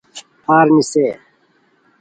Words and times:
پھار 0.43 0.65
نیسے 0.75 1.05